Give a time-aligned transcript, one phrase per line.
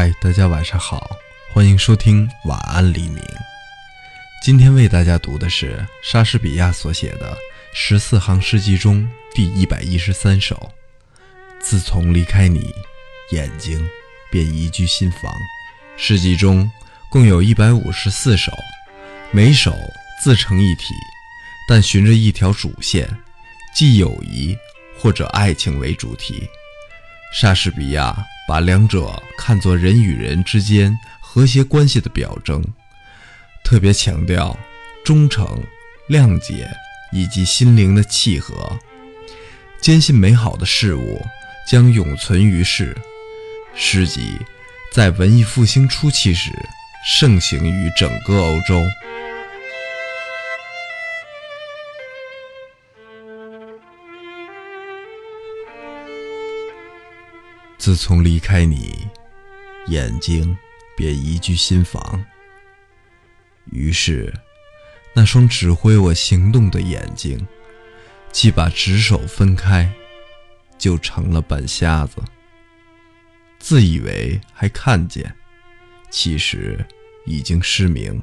[0.00, 1.10] 嗨，大家晚上好，
[1.52, 3.20] 欢迎收听晚安黎明。
[4.40, 7.36] 今天为大家读的是莎士比亚所写的
[7.74, 10.70] 十四行诗集中第一百一十三首。
[11.58, 12.72] 自从离开你，
[13.32, 13.84] 眼睛
[14.30, 15.32] 便移居新房。
[15.96, 16.70] 诗集中
[17.10, 18.52] 共有一百五十四首，
[19.32, 19.76] 每首
[20.22, 20.94] 自成一体，
[21.68, 23.04] 但循着一条主线，
[23.74, 24.56] 即友谊
[24.96, 26.48] 或者爱情为主题。
[27.34, 28.16] 莎士比亚
[28.48, 32.64] 把两者看作人与人之间和谐关系的表征，
[33.62, 34.58] 特别强调
[35.04, 35.62] 忠诚、
[36.08, 36.66] 谅解
[37.12, 38.54] 以及心灵的契合，
[39.82, 41.22] 坚信美好的事物
[41.68, 42.96] 将永存于世。
[43.74, 44.38] 诗集
[44.90, 46.50] 在文艺复兴初期时
[47.06, 48.82] 盛行于整个欧洲。
[57.88, 59.08] 自从离开你，
[59.86, 60.54] 眼睛
[60.94, 62.22] 便移居新房。
[63.70, 64.30] 于是，
[65.14, 67.48] 那双指挥我行动的眼睛，
[68.30, 69.90] 既把指手分开，
[70.76, 72.22] 就成了半瞎子。
[73.58, 75.34] 自以为还看见，
[76.10, 76.84] 其实
[77.24, 78.22] 已经失明，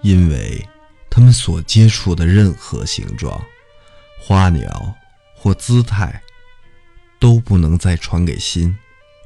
[0.00, 0.64] 因为
[1.10, 3.44] 他们所接触的任何形状、
[4.20, 4.94] 花鸟
[5.34, 6.22] 或姿态。
[7.18, 8.76] 都不能再传给心，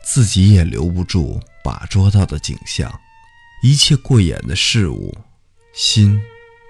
[0.03, 3.01] 自己也留不住把捉到的景象，
[3.63, 5.17] 一切过眼的事物，
[5.73, 6.21] 心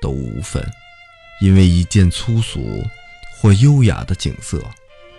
[0.00, 0.66] 都无份，
[1.40, 2.84] 因为一件粗俗
[3.38, 4.64] 或优雅的景色，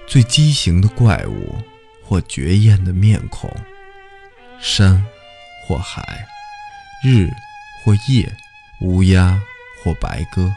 [0.07, 1.55] 最畸形的怪物
[2.03, 3.49] 或绝艳的面孔，
[4.59, 5.03] 山
[5.67, 6.27] 或海，
[7.03, 7.29] 日
[7.83, 8.35] 或夜，
[8.81, 9.41] 乌鸦
[9.83, 10.51] 或白鸽，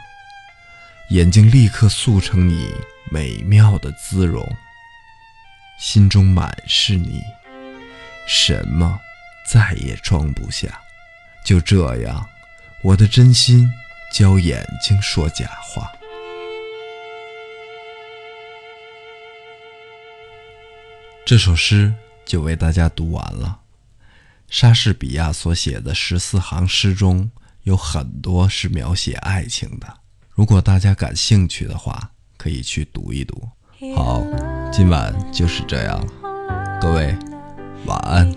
[1.11, 2.71] 眼睛立刻塑成你
[3.11, 4.45] 美妙的姿容。
[5.77, 7.21] 心中满是你，
[8.27, 8.99] 什么
[9.47, 10.81] 再也装不下。
[11.43, 12.27] 就这样，
[12.81, 13.69] 我的真心
[14.11, 15.91] 教眼睛说假话。
[21.25, 21.93] 这首诗
[22.25, 23.59] 就为大家读完了。
[24.47, 27.29] 莎士比亚所写的十四行诗中
[27.63, 29.97] 有很多是描写爱情的，
[30.29, 33.49] 如果大家感兴趣的话，可以去读一读。
[33.95, 34.23] 好，
[34.71, 35.99] 今晚就是这样，
[36.81, 37.15] 各位
[37.85, 38.29] 晚安。